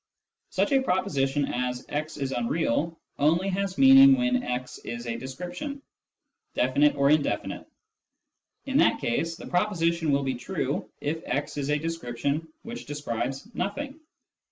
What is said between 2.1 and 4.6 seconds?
is unreal" only has meaning when"